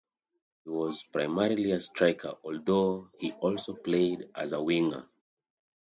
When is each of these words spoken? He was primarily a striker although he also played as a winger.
He 0.63 0.69
was 0.71 1.03
primarily 1.03 1.73
a 1.73 1.79
striker 1.79 2.33
although 2.43 3.09
he 3.19 3.33
also 3.33 3.75
played 3.75 4.29
as 4.33 4.51
a 4.51 4.59
winger. 4.59 5.07